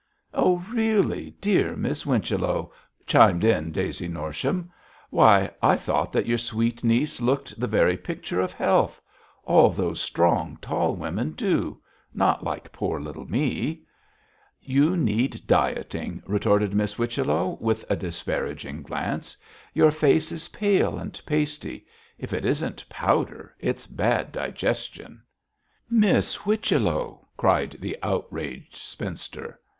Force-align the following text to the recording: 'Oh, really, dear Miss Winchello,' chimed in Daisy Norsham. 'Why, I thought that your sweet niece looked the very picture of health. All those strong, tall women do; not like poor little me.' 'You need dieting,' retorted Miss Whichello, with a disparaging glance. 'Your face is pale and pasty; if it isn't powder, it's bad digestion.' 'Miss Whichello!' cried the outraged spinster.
'Oh, 0.33 0.65
really, 0.73 1.35
dear 1.39 1.75
Miss 1.75 2.05
Winchello,' 2.07 2.71
chimed 3.05 3.43
in 3.43 3.71
Daisy 3.71 4.07
Norsham. 4.07 4.71
'Why, 5.11 5.51
I 5.61 5.75
thought 5.77 6.11
that 6.11 6.25
your 6.25 6.39
sweet 6.39 6.83
niece 6.83 7.21
looked 7.21 7.59
the 7.59 7.67
very 7.67 7.95
picture 7.97 8.41
of 8.41 8.51
health. 8.51 8.99
All 9.43 9.69
those 9.69 10.01
strong, 10.01 10.57
tall 10.59 10.95
women 10.95 11.33
do; 11.33 11.79
not 12.15 12.43
like 12.43 12.71
poor 12.71 12.99
little 12.99 13.27
me.' 13.27 13.83
'You 14.59 14.97
need 14.97 15.45
dieting,' 15.45 16.23
retorted 16.25 16.73
Miss 16.73 16.95
Whichello, 16.95 17.59
with 17.61 17.85
a 17.87 17.95
disparaging 17.95 18.81
glance. 18.81 19.37
'Your 19.75 19.91
face 19.91 20.31
is 20.31 20.47
pale 20.47 20.97
and 20.97 21.21
pasty; 21.27 21.85
if 22.17 22.33
it 22.33 22.43
isn't 22.43 22.89
powder, 22.89 23.55
it's 23.59 23.85
bad 23.85 24.31
digestion.' 24.31 25.21
'Miss 25.91 26.33
Whichello!' 26.37 27.27
cried 27.37 27.77
the 27.79 27.95
outraged 28.01 28.77
spinster. 28.77 29.59